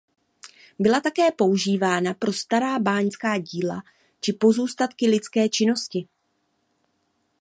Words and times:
Byla 0.79 1.01
také 1.01 1.31
používána 1.31 2.13
pro 2.13 2.33
stará 2.33 2.79
báňská 2.79 3.37
díla 3.37 3.83
či 4.21 4.33
pozůstatky 4.33 5.07
lidské 5.07 5.49
činnosti. 5.49 6.07